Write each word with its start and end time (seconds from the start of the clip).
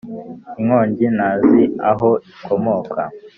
Inkongi 0.59 1.05
ntazi 1.17 1.61
aho 1.91 2.09
ikomoka 2.31 3.01